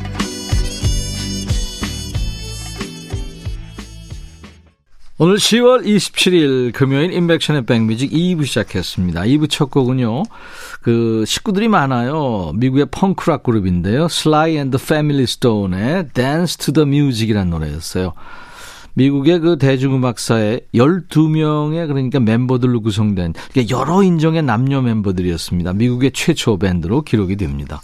오늘 5.18 5.36
10월 5.36 5.84
27일 5.84 6.72
금요일 6.72 7.12
인백션의 7.12 7.66
백뮤직 7.66 8.10
2부 8.10 8.46
시작했습니다. 8.46 9.20
2부 9.20 9.50
첫 9.50 9.70
곡은요. 9.70 10.22
그 10.80 11.24
식구들이 11.26 11.68
많아요. 11.68 12.52
미국의 12.54 12.86
펑크락 12.90 13.42
그룹인데요. 13.42 14.08
The 14.70 14.82
Family 14.82 15.24
Stone의 15.24 16.08
Dance 16.14 16.56
to 16.56 16.72
the 16.72 16.88
Music이라는 16.88 17.50
노래였어요. 17.50 18.14
미국의 18.94 19.40
그 19.40 19.58
대중음악사에 19.58 20.60
12명의 20.74 21.86
그러니까 21.86 22.20
멤버들로 22.20 22.80
구성된 22.80 23.34
그러니까 23.52 23.76
여러 23.76 24.02
인종의 24.02 24.42
남녀 24.42 24.80
멤버들이었습니다. 24.80 25.72
미국의 25.74 26.12
최초 26.12 26.58
밴드로 26.58 27.02
기록이 27.02 27.36
됩니다. 27.36 27.80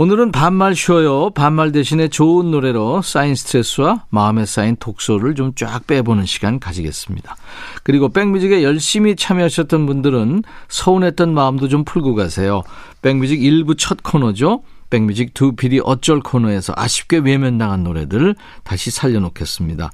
오늘은 0.00 0.30
반말 0.30 0.76
쉬어요. 0.76 1.30
반말 1.30 1.72
대신에 1.72 2.06
좋은 2.06 2.52
노래로 2.52 3.02
쌓인 3.02 3.34
스트레스와 3.34 4.04
마음에 4.10 4.46
쌓인 4.46 4.76
독소를 4.76 5.34
좀 5.34 5.52
쫙 5.56 5.88
빼보는 5.88 6.24
시간 6.24 6.60
가지겠습니다. 6.60 7.36
그리고 7.82 8.08
백뮤직에 8.08 8.62
열심히 8.62 9.16
참여하셨던 9.16 9.86
분들은 9.86 10.44
서운했던 10.68 11.34
마음도 11.34 11.66
좀 11.66 11.82
풀고 11.82 12.14
가세요. 12.14 12.62
백뮤직 13.02 13.40
1부 13.40 13.74
첫 13.76 13.98
코너죠. 14.04 14.62
백뮤직 14.90 15.34
두 15.34 15.52
PD 15.54 15.80
어쩔 15.84 16.20
코너에서 16.20 16.72
아쉽게 16.76 17.18
외면당한 17.18 17.84
노래들 17.84 18.34
다시 18.64 18.90
살려놓겠습니다. 18.90 19.90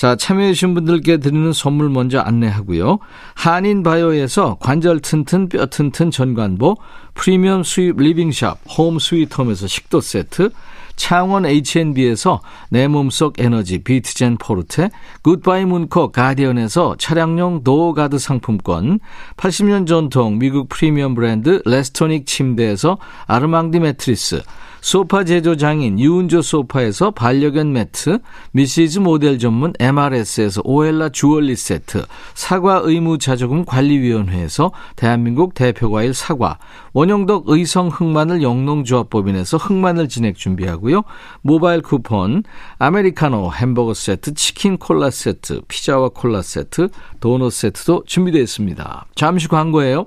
자, 0.00 0.16
참여해주신 0.16 0.72
분들께 0.72 1.18
드리는 1.18 1.52
선물 1.52 1.90
먼저 1.90 2.20
안내하고요. 2.20 3.00
한인바이오에서 3.34 4.56
관절 4.58 5.00
튼튼 5.00 5.50
뼈 5.50 5.66
튼튼 5.66 6.10
전관보, 6.10 6.78
프리미엄 7.12 7.62
수입 7.62 7.98
리빙샵, 7.98 8.60
홈 8.78 8.98
스위트홈에서 8.98 9.66
식도 9.66 10.00
세트, 10.00 10.52
창원 10.96 11.46
H&B에서 11.46 12.40
내 12.70 12.88
몸속 12.88 13.40
에너지 13.40 13.82
비트젠 13.82 14.36
포르테, 14.38 14.90
굿바이 15.22 15.64
문코 15.64 16.12
가디언에서 16.12 16.96
차량용 16.98 17.64
도어가드 17.64 18.18
상품권, 18.18 19.00
80년 19.36 19.86
전통 19.86 20.38
미국 20.38 20.68
프리미엄 20.68 21.14
브랜드 21.14 21.62
레스토닉 21.64 22.26
침대에서 22.26 22.98
아르망디 23.26 23.80
매트리스, 23.80 24.42
소파 24.80 25.24
제조 25.24 25.56
장인 25.56 26.00
유운조 26.00 26.42
소파에서 26.42 27.10
반려견 27.10 27.72
매트, 27.72 28.18
미시즈 28.52 28.98
모델 28.98 29.38
전문 29.38 29.72
MRS에서 29.78 30.62
오엘라 30.64 31.10
주얼리 31.10 31.54
세트, 31.54 32.06
사과 32.34 32.80
의무 32.82 33.18
자조금 33.18 33.64
관리위원회에서 33.66 34.72
대한민국 34.96 35.54
대표과일 35.54 36.14
사과, 36.14 36.58
원형덕 36.92 37.44
의성 37.48 37.88
흑마늘 37.88 38.42
영농조합법인에서 38.42 39.58
흑마늘 39.58 40.08
진액 40.08 40.36
준비하고요. 40.36 41.02
모바일 41.42 41.82
쿠폰, 41.82 42.42
아메리카노 42.78 43.52
햄버거 43.52 43.92
세트, 43.94 44.34
치킨 44.34 44.78
콜라 44.78 45.10
세트, 45.10 45.60
피자와 45.68 46.10
콜라 46.10 46.42
세트, 46.42 46.88
도넛 47.20 47.52
세트도 47.52 48.04
준비되어 48.06 48.40
있습니다. 48.42 49.06
잠시 49.14 49.48
광고예요. 49.48 50.06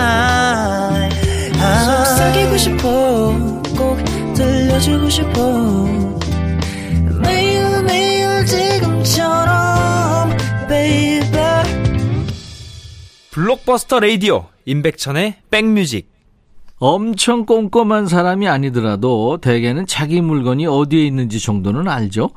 들려주고 4.81 5.09
싶어 5.09 5.85
매일 7.21 7.83
매일 7.83 8.45
지금처럼 8.45 10.29
baby 10.67 11.21
블록버스터 13.29 13.99
레이디오 13.99 14.47
임백천의 14.65 15.35
백뮤직 15.49 16.11
엄청 16.79 17.45
꼼꼼한 17.45 18.07
사람이 18.07 18.47
아니더라도 18.47 19.37
대개는 19.39 19.85
자기 19.85 20.19
물건이 20.19 20.65
어디에 20.65 21.05
있는지 21.05 21.39
정도는 21.39 21.87
알죠. 21.87 22.31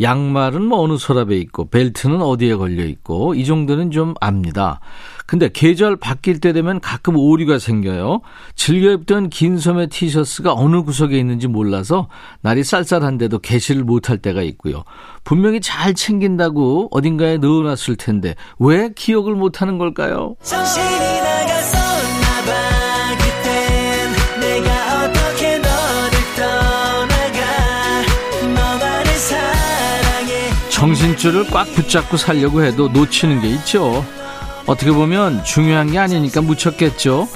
양말은 0.00 0.64
뭐 0.64 0.80
어느 0.80 0.96
서랍에 0.96 1.36
있고 1.36 1.68
벨트는 1.68 2.22
어디에 2.22 2.54
걸려 2.54 2.84
있고 2.84 3.34
이 3.34 3.44
정도는 3.44 3.90
좀 3.90 4.14
압니다. 4.22 4.80
근데 5.26 5.48
계절 5.50 5.96
바뀔 5.96 6.38
때 6.38 6.52
되면 6.52 6.80
가끔 6.80 7.16
오류가 7.16 7.58
생겨요. 7.58 8.20
즐겨 8.54 8.90
입던 8.92 9.30
긴 9.30 9.58
소매 9.58 9.86
티셔츠가 9.86 10.52
어느 10.52 10.82
구석에 10.82 11.18
있는지 11.18 11.48
몰라서 11.48 12.08
날이 12.42 12.62
쌀쌀한데도 12.62 13.38
개시를 13.38 13.84
못할 13.84 14.18
때가 14.18 14.42
있고요. 14.42 14.84
분명히 15.24 15.60
잘 15.60 15.94
챙긴다고 15.94 16.88
어딘가에 16.90 17.38
넣어놨을 17.38 17.96
텐데 17.96 18.34
왜 18.58 18.90
기억을 18.94 19.34
못하는 19.34 19.78
걸까요? 19.78 20.36
정신줄을 30.70 31.46
꽉 31.50 31.64
붙잡고 31.72 32.18
살려고 32.18 32.62
해도 32.62 32.88
놓치는 32.88 33.40
게 33.40 33.48
있죠. 33.48 34.04
어떻게 34.66 34.90
보면 34.90 35.44
중요한 35.44 35.90
게 35.90 35.98
아니니까 35.98 36.40
묻혔겠죠. 36.40 37.28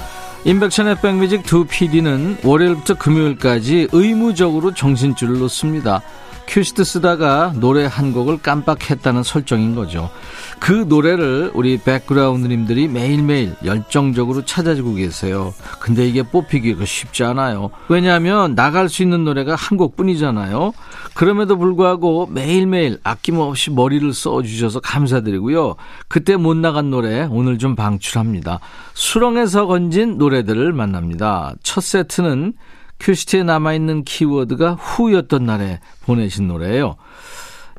인백션의 0.44 1.00
백뮤직 1.00 1.42
두 1.42 1.64
PD는 1.64 2.38
월요일부터 2.42 2.94
금요일까지 2.94 3.88
의무적으로 3.92 4.72
정신줄을 4.72 5.38
놓습니다. 5.40 6.02
큐시트 6.48 6.82
쓰다가 6.82 7.52
노래 7.56 7.84
한 7.84 8.12
곡을 8.12 8.38
깜빡했다는 8.38 9.22
설정인 9.22 9.74
거죠. 9.74 10.10
그 10.58 10.86
노래를 10.88 11.52
우리 11.54 11.78
백그라운드님들이 11.78 12.88
매일매일 12.88 13.54
열정적으로 13.64 14.44
찾아주고 14.44 14.94
계세요. 14.94 15.52
근데 15.78 16.08
이게 16.08 16.22
뽑히기가 16.22 16.84
쉽지 16.84 17.22
않아요. 17.24 17.70
왜냐하면 17.88 18.54
나갈 18.54 18.88
수 18.88 19.02
있는 19.02 19.24
노래가 19.24 19.54
한 19.54 19.76
곡뿐이잖아요. 19.76 20.72
그럼에도 21.14 21.58
불구하고 21.58 22.26
매일매일 22.26 22.98
아낌없이 23.04 23.70
머리를 23.70 24.12
써주셔서 24.12 24.80
감사드리고요. 24.80 25.76
그때 26.08 26.36
못 26.36 26.56
나간 26.56 26.90
노래 26.90 27.28
오늘 27.30 27.58
좀 27.58 27.76
방출합니다. 27.76 28.60
수렁에서 28.94 29.66
건진 29.66 30.16
노래들을 30.16 30.72
만납니다. 30.72 31.54
첫 31.62 31.84
세트는 31.84 32.54
큐시트에 33.00 33.42
남아있는 33.44 34.04
키워드가 34.04 34.72
후였던 34.74 35.46
날에 35.46 35.80
보내신 36.02 36.48
노래예요. 36.48 36.96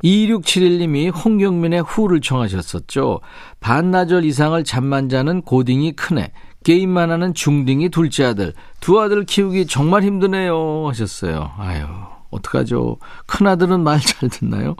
2671님이 0.02 1.14
홍경민의 1.14 1.82
후를 1.82 2.20
청하셨었죠. 2.20 3.20
반나절 3.60 4.24
이상을 4.24 4.62
잠만 4.64 5.08
자는 5.08 5.42
고딩이 5.42 5.92
큰애, 5.92 6.32
게임만 6.64 7.10
하는 7.10 7.34
중딩이 7.34 7.90
둘째 7.90 8.24
아들, 8.24 8.54
두 8.80 9.00
아들 9.00 9.24
키우기 9.24 9.66
정말 9.66 10.02
힘드네요 10.02 10.88
하셨어요. 10.88 11.50
아유, 11.58 11.84
어떡하죠. 12.30 12.96
큰아들은 13.26 13.80
말 13.80 14.00
잘 14.00 14.28
듣나요? 14.30 14.74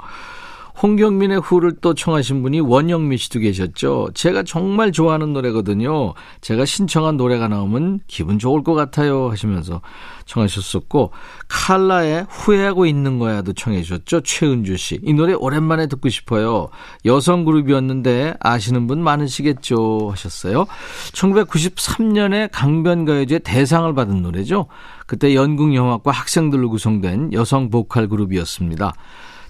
홍경민의 0.83 1.41
후를 1.41 1.73
또 1.81 1.93
청하신 1.93 2.43
분이 2.43 2.61
원영미 2.61 3.19
씨도 3.19 3.41
계셨죠. 3.41 4.11
제가 4.15 4.43
정말 4.45 4.93
좋아하는 4.93 5.33
노래거든요. 5.35 6.15
제가 6.41 6.65
신청한 6.65 7.19
노래가 7.19 7.49
나오면 7.49 8.01
기분 8.07 8.39
좋을 8.39 8.63
것 8.63 8.75
같아요 8.75 9.31
하시면서 9.31 9.83
청하셨었고 10.25 11.13
칼라의 11.49 12.27
후회하고 12.31 12.87
있는 12.87 13.19
거야도 13.19 13.53
청해 13.53 13.83
주셨죠. 13.83 14.23
최은주 14.23 14.77
씨. 14.79 15.01
이 15.03 15.13
노래 15.13 15.35
오랜만에 15.35 15.87
듣고 15.87 16.09
싶어요. 16.09 16.69
여성 17.05 17.45
그룹이었는데 17.45 18.35
아시는 18.41 18.87
분 18.87 19.03
많으시겠죠 19.03 20.09
하셨어요. 20.11 20.67
1993년에 21.13 22.49
강변가요제 22.53 23.41
대상을 23.41 23.93
받은 23.95 24.23
노래죠. 24.23 24.67
그때 25.07 25.35
연극영화과 25.35 26.11
학생들로 26.11 26.71
구성된 26.71 27.33
여성 27.35 27.69
보컬 27.69 28.09
그룹이었습니다. 28.09 28.95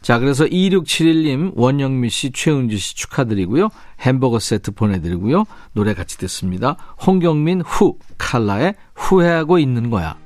자, 0.03 0.19
그래서 0.19 0.45
2671님, 0.47 1.53
원영미 1.55 2.09
씨, 2.09 2.31
최은주 2.33 2.79
씨 2.79 2.97
축하드리고요. 2.97 3.69
햄버거 4.01 4.39
세트 4.39 4.73
보내드리고요. 4.73 5.45
노래 5.73 5.95
같이 5.95 6.17
듣습니다. 6.19 6.77
홍경민 7.07 7.61
후, 7.61 7.99
칼라의 8.17 8.75
후회하고 8.95 9.59
있는 9.59 9.91
거야. 9.91 10.17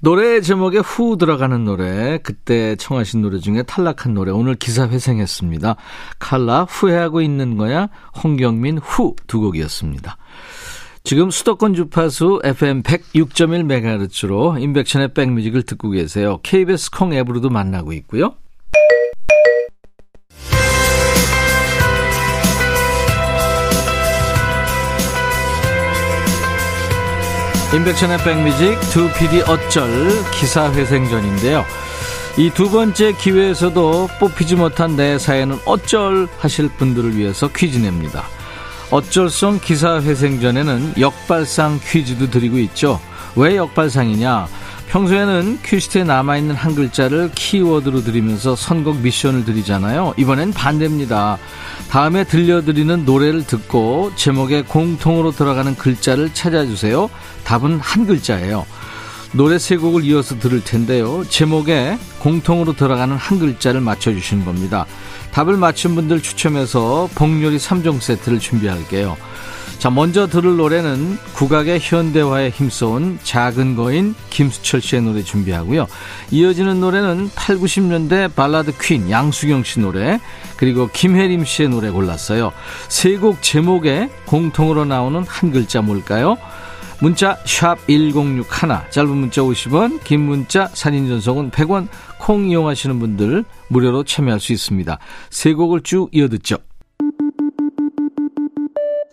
노래 0.00 0.40
제목에 0.42 0.78
후 0.78 1.16
들어가는 1.16 1.64
노래, 1.64 2.18
그때 2.18 2.76
청하신 2.76 3.22
노래 3.22 3.38
중에 3.38 3.62
탈락한 3.62 4.12
노래, 4.12 4.30
오늘 4.32 4.54
기사 4.54 4.86
회생했습니다. 4.86 5.76
칼라 6.18 6.64
후회하고 6.64 7.22
있는 7.22 7.56
거야, 7.56 7.88
홍경민 8.22 8.78
후 8.78 9.16
두 9.26 9.40
곡이었습니다. 9.40 10.16
지금 11.04 11.30
수도권 11.30 11.74
주파수 11.74 12.40
FM 12.44 12.82
106.1MHz로 12.82 14.60
인백션의 14.60 15.12
백뮤직을 15.14 15.62
듣고 15.62 15.90
계세요. 15.90 16.38
KBS 16.42 16.90
콩 16.90 17.12
앱으로도 17.12 17.50
만나고 17.50 17.92
있고요. 17.94 18.34
인백션의 27.74 28.18
백뮤직 28.18 28.78
두 28.92 29.12
PD 29.14 29.42
어쩔 29.42 29.88
기사회생전인데요. 30.30 31.64
이 32.38 32.50
두 32.50 32.70
번째 32.70 33.12
기회에서도 33.12 34.10
뽑히지 34.20 34.54
못한 34.54 34.94
내 34.94 35.18
사연은 35.18 35.58
어쩔 35.64 36.28
하실 36.38 36.68
분들을 36.68 37.16
위해서 37.16 37.48
퀴즈 37.48 37.78
냅니다. 37.78 38.26
어쩔성 38.92 39.58
기사회생전에는 39.58 40.94
역발상 41.00 41.80
퀴즈도 41.84 42.30
드리고 42.30 42.58
있죠. 42.58 43.00
왜 43.34 43.56
역발상이냐? 43.56 44.46
평소에는 44.94 45.58
퀴즈트에 45.64 46.04
남아있는 46.04 46.54
한 46.54 46.76
글자를 46.76 47.32
키워드로 47.34 48.04
드리면서 48.04 48.54
선곡 48.54 49.00
미션을 49.00 49.44
드리잖아요. 49.44 50.14
이번엔 50.16 50.52
반대입니다. 50.52 51.36
다음에 51.90 52.22
들려드리는 52.22 53.04
노래를 53.04 53.44
듣고 53.44 54.12
제목에 54.14 54.62
공통으로 54.62 55.32
들어가는 55.32 55.74
글자를 55.74 56.32
찾아주세요. 56.32 57.10
답은 57.42 57.80
한 57.80 58.06
글자예요. 58.06 58.64
노래 59.32 59.58
세 59.58 59.76
곡을 59.76 60.04
이어서 60.04 60.38
들을 60.38 60.62
텐데요. 60.62 61.24
제목에 61.28 61.98
공통으로 62.20 62.74
들어가는 62.74 63.16
한 63.16 63.40
글자를 63.40 63.80
맞춰주시는 63.80 64.44
겁니다. 64.44 64.86
답을 65.32 65.56
맞춘 65.56 65.96
분들 65.96 66.22
추첨해서 66.22 67.08
복요리 67.16 67.56
3종 67.56 68.00
세트를 68.00 68.38
준비할게요. 68.38 69.16
자, 69.78 69.90
먼저 69.90 70.26
들을 70.26 70.56
노래는 70.56 71.18
국악의 71.34 71.78
현대화에 71.80 72.48
힘써온 72.48 73.18
작은 73.22 73.76
거인 73.76 74.14
김수철 74.30 74.80
씨의 74.80 75.02
노래 75.02 75.22
준비하고요. 75.22 75.86
이어지는 76.30 76.80
노래는 76.80 77.30
8, 77.34 77.58
90년대 77.58 78.34
발라드 78.34 78.72
퀸 78.80 79.10
양수경 79.10 79.62
씨 79.62 79.80
노래, 79.80 80.18
그리고 80.56 80.88
김혜림 80.90 81.44
씨의 81.44 81.68
노래 81.68 81.90
골랐어요. 81.90 82.52
세 82.88 83.18
곡 83.18 83.42
제목에 83.42 84.08
공통으로 84.26 84.86
나오는 84.86 85.22
한 85.26 85.52
글자 85.52 85.82
뭘까요? 85.82 86.38
문자 87.00 87.36
1061, 87.44 88.44
짧은 88.90 89.10
문자 89.10 89.42
50원, 89.42 90.02
긴 90.04 90.20
문자 90.20 90.68
사진 90.72 91.08
전송은 91.08 91.50
100원, 91.50 91.88
콩 92.18 92.48
이용하시는 92.48 92.98
분들 92.98 93.44
무료로 93.68 94.04
참여할 94.04 94.40
수 94.40 94.54
있습니다. 94.54 94.98
세 95.28 95.52
곡을 95.52 95.82
쭉 95.82 96.08
이어듣죠. 96.12 96.56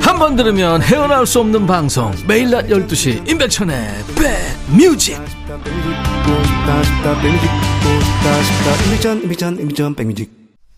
한 0.00 0.18
번 0.18 0.36
들으면 0.36 0.82
헤어나올 0.82 1.26
수 1.26 1.40
없는 1.40 1.66
방송 1.66 2.12
매일 2.26 2.50
낮 2.50 2.66
12시 2.66 3.28
임백천의 3.28 3.88
백뮤직 4.74 5.18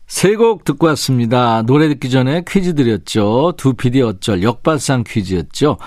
세곡 0.07 0.65
듣고 0.65 0.89
왔습니다. 0.89 1.63
노래 1.63 1.89
듣기 1.89 2.11
전에 2.11 2.43
퀴즈 2.47 2.75
드렸죠. 2.75 3.55
두 3.57 3.73
PD 3.73 4.03
어쩔 4.03 4.43
역발상 4.43 5.05
퀴즈였죠. 5.07 5.79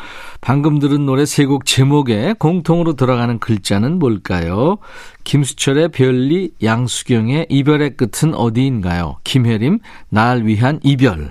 방금 0.42 0.80
들은 0.80 1.06
노래 1.06 1.26
세 1.26 1.46
곡 1.46 1.66
제목에 1.68 2.34
공통으로 2.40 2.94
들어가는 2.96 3.38
글자는 3.38 4.00
뭘까요? 4.00 4.78
김수철의 5.26 5.90
별리, 5.90 6.52
양수경의 6.64 7.48
이별의 7.50 7.98
끝은 7.98 8.34
어디인가요? 8.34 9.18
김혜림, 9.24 9.80
날 10.10 10.44
위한 10.46 10.80
이별. 10.84 11.30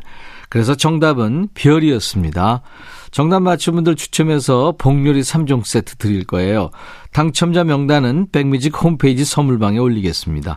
그래서 0.55 0.77
정답은 0.77 1.49
별이었습니다. 1.55 2.62
정답 3.11 3.40
맞춘 3.40 3.75
분들 3.75 3.97
추첨해서 3.97 4.73
복요리 4.79 5.21
3종 5.23 5.64
세트 5.64 5.97
드릴 5.97 6.25
거예요. 6.25 6.71
당첨자 7.12 7.64
명단은 7.64 8.29
백뮤직 8.31 8.81
홈페이지 8.81 9.25
선물방에 9.25 9.79
올리겠습니다. 9.79 10.57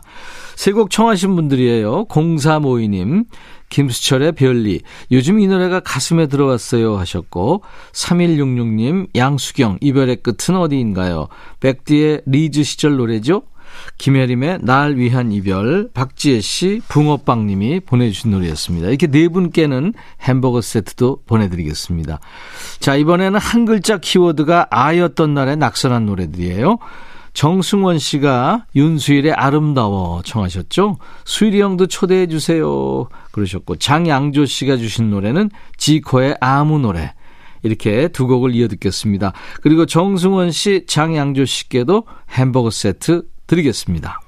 세 0.54 0.70
곡 0.70 0.90
청하신 0.92 1.34
분들이에요. 1.34 2.04
0452님, 2.06 3.24
김수철의 3.70 4.32
별리, 4.32 4.82
요즘 5.10 5.40
이 5.40 5.48
노래가 5.48 5.80
가슴에 5.80 6.28
들어왔어요 6.28 6.96
하셨고, 6.96 7.64
3166님, 7.92 9.08
양수경, 9.16 9.78
이별의 9.80 10.18
끝은 10.22 10.56
어디인가요? 10.56 11.26
백디의 11.58 12.22
리즈 12.24 12.62
시절 12.62 12.98
노래죠? 12.98 13.42
김혜림의 13.98 14.60
날 14.62 14.96
위한 14.96 15.32
이별, 15.32 15.88
박지혜 15.92 16.40
씨, 16.40 16.80
붕어빵님이 16.88 17.80
보내주신 17.80 18.30
노래였습니다. 18.30 18.88
이렇게 18.88 19.06
네 19.06 19.28
분께는 19.28 19.94
햄버거 20.20 20.60
세트도 20.60 21.22
보내드리겠습니다. 21.26 22.20
자, 22.80 22.96
이번에는 22.96 23.38
한 23.38 23.64
글자 23.64 23.98
키워드가 23.98 24.68
아였던 24.70 25.34
날에 25.34 25.56
낙선한 25.56 26.06
노래들이에요. 26.06 26.78
정승원 27.34 27.98
씨가 27.98 28.66
윤수일의 28.74 29.32
아름다워 29.32 30.22
청하셨죠? 30.22 30.98
수일이 31.24 31.60
형도 31.60 31.86
초대해 31.86 32.26
주세요. 32.26 33.08
그러셨고 33.30 33.76
장양조 33.76 34.46
씨가 34.46 34.76
주신 34.76 35.10
노래는 35.10 35.50
지코의 35.76 36.36
아무 36.40 36.78
노래. 36.78 37.14
이렇게 37.62 38.08
두 38.08 38.26
곡을 38.26 38.54
이어 38.54 38.68
듣겠습니다. 38.68 39.32
그리고 39.62 39.86
정승원 39.86 40.50
씨, 40.50 40.84
장양조 40.86 41.44
씨께도 41.44 42.04
햄버거 42.30 42.70
세트 42.70 43.22
드리겠습니다. 43.48 44.20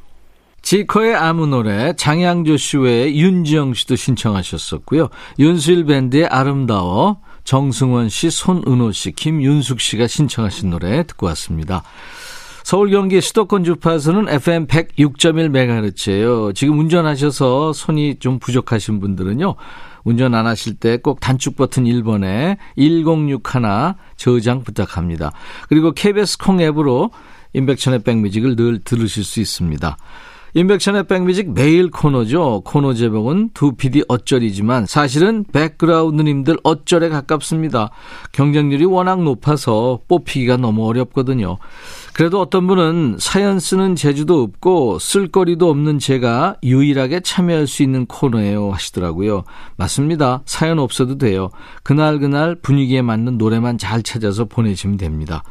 지커의 0.62 1.14
아무 1.14 1.46
노래 1.46 1.94
장양조 1.94 2.56
씨 2.56 2.76
외에 2.76 3.14
윤지영 3.14 3.74
씨도 3.74 3.96
신청하셨었고요. 3.96 5.08
윤수일 5.38 5.84
밴드의 5.84 6.26
아름다워 6.26 7.20
정승원 7.44 8.08
씨, 8.08 8.30
손은호 8.30 8.92
씨, 8.92 9.12
김윤숙 9.12 9.80
씨가 9.80 10.06
신청하신 10.06 10.70
노래 10.70 11.02
듣고 11.04 11.26
왔습니다. 11.28 11.82
서울 12.62 12.90
경기 12.90 13.20
수도권 13.20 13.64
주파수는 13.64 14.28
FM 14.28 14.66
106.1MHz예요. 14.66 16.54
지금 16.54 16.78
운전하셔서 16.78 17.72
손이 17.72 18.16
좀 18.20 18.38
부족하신 18.38 19.00
분들은요. 19.00 19.56
운전 20.04 20.34
안 20.34 20.46
하실 20.46 20.74
때 20.74 20.96
꼭 20.98 21.20
단축 21.20 21.56
버튼 21.56 21.84
1번에 21.84 22.58
1061 22.76 23.94
저장 24.16 24.62
부탁합니다. 24.62 25.32
그리고 25.68 25.92
KBS 25.92 26.38
콩 26.38 26.60
앱으로 26.60 27.10
임백천의 27.52 28.02
백뮤직을 28.02 28.56
늘 28.56 28.80
들으실 28.80 29.24
수 29.24 29.40
있습니다. 29.40 29.96
임백천의 30.54 31.04
백뮤직 31.04 31.52
매일 31.52 31.90
코너죠. 31.90 32.62
코너 32.64 32.92
제목은 32.92 33.50
두 33.54 33.72
PD 33.72 34.04
어쩔이지만 34.08 34.86
사실은 34.86 35.44
백그라운드님들 35.52 36.58
어쩔에 36.64 37.08
가깝습니다. 37.08 37.90
경쟁률이 38.32 38.84
워낙 38.84 39.22
높아서 39.22 40.00
뽑히기가 40.08 40.56
너무 40.56 40.88
어렵거든요. 40.88 41.58
그래도 42.12 42.40
어떤 42.40 42.66
분은 42.66 43.16
사연 43.20 43.60
쓰는 43.60 43.94
재주도 43.94 44.42
없고 44.42 44.98
쓸거리도 44.98 45.70
없는 45.70 46.00
제가 46.00 46.56
유일하게 46.64 47.20
참여할 47.20 47.68
수 47.68 47.84
있는 47.84 48.06
코너예요 48.06 48.72
하시더라고요. 48.72 49.44
맞습니다. 49.76 50.42
사연 50.46 50.80
없어도 50.80 51.16
돼요. 51.16 51.50
그날그날 51.84 52.56
분위기에 52.56 53.02
맞는 53.02 53.38
노래만 53.38 53.78
잘 53.78 54.02
찾아서 54.02 54.46
보내시면 54.46 54.96
됩니다. 54.96 55.44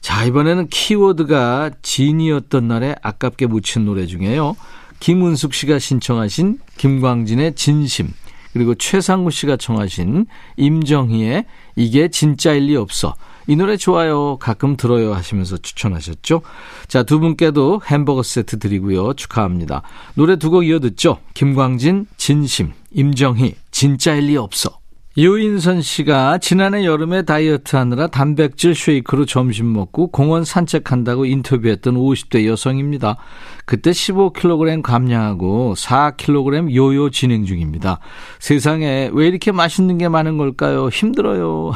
자, 0.00 0.24
이번에는 0.24 0.68
키워드가 0.68 1.70
진이었던 1.82 2.68
날에 2.68 2.94
아깝게 3.02 3.46
묻힌 3.46 3.84
노래 3.84 4.06
중에요. 4.06 4.56
김은숙 5.00 5.54
씨가 5.54 5.78
신청하신 5.78 6.58
김광진의 6.76 7.54
진심, 7.54 8.12
그리고 8.52 8.74
최상우 8.74 9.30
씨가 9.30 9.56
청하신 9.56 10.26
임정희의 10.56 11.44
이게 11.76 12.08
진짜일 12.08 12.64
리 12.64 12.76
없어. 12.76 13.14
이 13.46 13.56
노래 13.56 13.76
좋아요. 13.76 14.36
가끔 14.38 14.76
들어요. 14.76 15.14
하시면서 15.14 15.56
추천하셨죠. 15.56 16.42
자, 16.86 17.02
두 17.02 17.18
분께도 17.20 17.80
햄버거 17.86 18.22
세트 18.22 18.58
드리고요. 18.58 19.14
축하합니다. 19.14 19.82
노래 20.14 20.36
두 20.36 20.50
곡 20.50 20.66
이어 20.66 20.80
듣죠. 20.80 21.18
김광진, 21.34 22.06
진심, 22.16 22.72
임정희, 22.90 23.54
진짜일 23.70 24.26
리 24.26 24.36
없어. 24.36 24.78
유인선 25.18 25.82
씨가 25.82 26.38
지난해 26.38 26.84
여름에 26.84 27.22
다이어트 27.22 27.74
하느라 27.74 28.06
단백질 28.06 28.72
쉐이크로 28.72 29.26
점심 29.26 29.72
먹고 29.72 30.12
공원 30.12 30.44
산책한다고 30.44 31.24
인터뷰했던 31.24 31.96
50대 31.96 32.46
여성입니다. 32.46 33.16
그때 33.64 33.90
15kg 33.90 34.80
감량하고 34.80 35.74
4kg 35.76 36.72
요요 36.72 37.10
진행 37.10 37.46
중입니다. 37.46 37.98
세상에 38.38 39.10
왜 39.12 39.26
이렇게 39.26 39.50
맛있는 39.50 39.98
게 39.98 40.08
많은 40.08 40.38
걸까요? 40.38 40.88
힘들어요. 40.88 41.72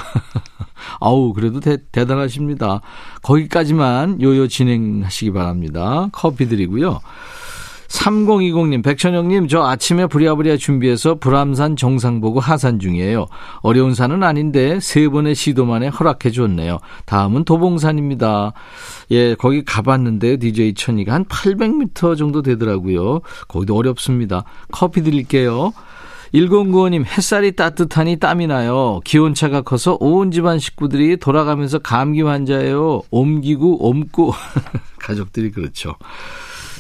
아우, 1.01 1.33
그래도 1.33 1.59
대, 1.59 1.79
대단하십니다. 1.91 2.81
거기까지만 3.23 4.23
요요 4.23 4.47
진행하시기 4.47 5.33
바랍니다. 5.33 6.09
커피 6.13 6.49
드리고요. 6.49 7.01
3020님, 7.93 8.83
백천영님, 8.83 9.49
저 9.49 9.63
아침에 9.63 10.07
부랴부랴 10.07 10.57
준비해서 10.57 11.17
불암산 11.17 11.77
정상 11.77 12.21
보고 12.23 12.41
하산 12.41 12.79
중이에요. 12.79 13.27
어려운 13.61 13.95
산은 13.95 14.23
아닌데 14.23 14.81
세 14.81 15.09
번의 15.09 15.35
시도 15.35 15.67
만에 15.67 15.89
허락해 15.89 16.31
줬네요. 16.31 16.79
다음은 17.05 17.45
도봉산입니다. 17.45 18.55
예, 19.11 19.35
거기 19.35 19.63
가봤는데요. 19.63 20.39
DJ 20.39 20.75
천이가 20.75 21.13
한 21.13 21.25
800m 21.27 22.17
정도 22.17 22.41
되더라고요. 22.41 23.21
거기도 23.47 23.77
어렵습니다. 23.77 24.45
커피 24.71 25.03
드릴게요. 25.03 25.73
1095님, 26.33 27.05
햇살이 27.05 27.53
따뜻하니 27.53 28.17
땀이 28.17 28.47
나요. 28.47 29.01
기온차가 29.05 29.61
커서 29.61 29.99
온 30.01 30.31
집안 30.31 30.59
식구들이 30.59 31.19
돌아가면서 31.19 31.79
감기 31.79 32.23
환자예요. 32.23 33.03
옮기고 33.11 33.87
옮고. 33.87 34.33
가족들이 34.99 35.51
그렇죠. 35.51 35.95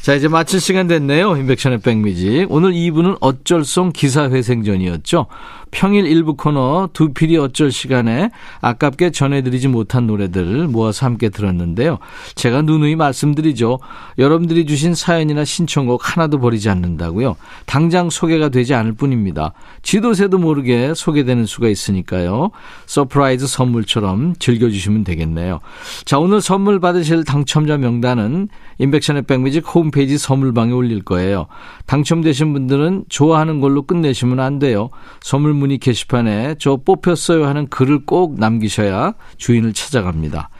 자, 0.02 0.14
이제 0.14 0.26
마칠 0.26 0.60
시간 0.60 0.88
됐네요. 0.88 1.36
인백션의 1.36 1.78
백미지. 1.78 2.44
오늘 2.48 2.72
2부는 2.72 3.18
어쩔 3.20 3.64
song 3.64 3.92
기사회생전이었죠. 3.92 5.26
평일 5.72 6.06
일부 6.06 6.36
코너 6.36 6.90
두 6.92 7.12
필이 7.12 7.36
어쩔 7.38 7.72
시간에 7.72 8.30
아깝게 8.60 9.10
전해드리지 9.10 9.68
못한 9.68 10.06
노래들 10.06 10.68
모아서 10.68 11.06
함께 11.06 11.30
들었는데요. 11.30 11.98
제가 12.36 12.62
누누이 12.62 12.94
말씀드리죠. 12.94 13.80
여러분들이 14.18 14.66
주신 14.66 14.94
사연이나 14.94 15.44
신청곡 15.44 16.00
하나도 16.04 16.38
버리지 16.38 16.68
않는다고요. 16.68 17.36
당장 17.66 18.10
소개가 18.10 18.50
되지 18.50 18.74
않을 18.74 18.92
뿐입니다. 18.92 19.54
쥐도 19.82 20.10
새도 20.10 20.38
모르게 20.38 20.92
소개되는 20.94 21.46
수가 21.46 21.68
있으니까요. 21.68 22.50
surprise 22.86 23.46
선물처럼 23.46 24.34
즐겨주시면 24.38 25.04
되겠네요. 25.04 25.60
자, 26.04 26.18
오늘 26.18 26.42
선물 26.42 26.80
받으실 26.80 27.24
당첨자 27.24 27.78
명단은 27.78 28.48
인백션의 28.78 29.22
백뮤직 29.22 29.64
홈페이지 29.74 30.18
선물방에 30.18 30.72
올릴 30.72 31.02
거예요. 31.02 31.46
당첨되신 31.86 32.52
분들은 32.52 33.06
좋아하는 33.08 33.60
걸로 33.60 33.82
끝내시면 33.82 34.38
안 34.38 34.58
돼요. 34.58 34.90
선물 35.20 35.61
문의 35.62 35.78
게시판에 35.78 36.56
저 36.58 36.76
뽑혔어요 36.76 37.46
하는 37.46 37.68
글을 37.68 38.04
꼭 38.04 38.38
남기셔야 38.38 39.14
주인을 39.38 39.72
찾아갑니다. 39.72 40.50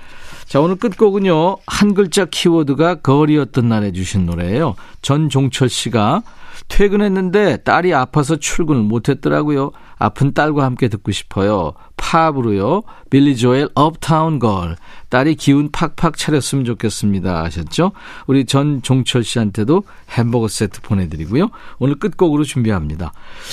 자, 0.47 0.61
오늘 0.61 0.77
끝곡은요. 0.77 1.57
한 1.67 1.95
글자 1.95 2.27
키워드가 2.27 2.97
거리였던 2.97 3.69
날에 3.69 3.93
주신 3.93 4.27
노래예요. 4.27 4.75
전종철 5.01 5.69
씨가 5.69 6.23
퇴근했는데 6.69 7.59
딸이 7.65 7.95
아파서 7.95 8.37
출근을 8.37 8.83
못했더라고요. 8.83 9.73
아픈 9.99 10.35
딸과 10.35 10.65
함께 10.65 10.89
듣고 10.89 11.11
싶어요. 11.11 11.73
팝으로요. 11.97 12.83
빌리 13.09 13.37
조엘 13.37 13.71
업타운 13.75 14.39
걸. 14.39 14.77
딸이 15.09 15.37
기운 15.37 15.71
팍팍 15.71 16.17
차렸으면 16.17 16.65
좋겠습니다. 16.65 17.45
하셨죠? 17.45 17.93
우리 18.27 18.45
전종철 18.45 19.25
씨한테도 19.25 19.85
햄버거 20.11 20.49
세트 20.49 20.83
보내드리고요. 20.83 21.49
오늘 21.79 21.99
끝곡으로 21.99 22.45
준비합니다. 22.45 23.13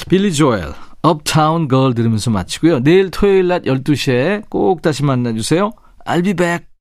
빌리 0.09 0.33
조엘 0.33 0.73
업타운 1.01 1.67
걸 1.67 1.93
들으면서 1.93 2.29
마치고요. 2.31 2.81
내일 2.81 3.09
토요일 3.11 3.47
낮 3.47 3.63
12시에 3.63 4.49
꼭 4.49 4.81
다시 4.81 5.03
만나주세요. 5.03 5.71
I'll 6.05 6.23
be 6.23 6.33
back. 6.33 6.68